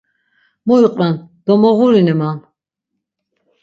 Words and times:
Mu 0.65 0.75
iqven 0.87 1.13
domoğurini 1.45 2.15
man. 2.19 2.37